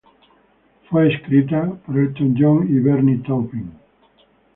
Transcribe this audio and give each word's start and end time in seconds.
Fue 0.89 1.13
escrita 1.13 1.63
por 1.85 1.95
Elton 1.95 2.35
John 2.35 2.67
y 2.75 2.79
Bernie 2.79 3.19
Taupin. 3.21 3.71